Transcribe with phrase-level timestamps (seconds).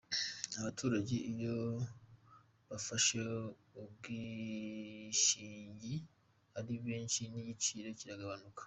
[0.59, 1.57] Abaturage iyo
[2.69, 3.19] bafashe
[3.81, 5.95] ubwishingi
[6.57, 8.59] ari benshi n’igiciro kiragabanuka.